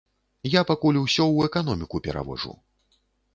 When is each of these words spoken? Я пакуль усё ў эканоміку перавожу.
Я 0.51 0.61
пакуль 0.69 0.97
усё 1.01 1.23
ў 1.35 1.39
эканоміку 1.51 2.01
перавожу. 2.09 2.57